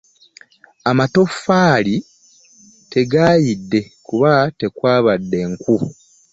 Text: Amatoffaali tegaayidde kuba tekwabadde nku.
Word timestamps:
Amatoffaali 0.89 1.95
tegaayidde 2.91 3.79
kuba 4.07 4.31
tekwabadde 4.59 5.39
nku. 5.51 5.77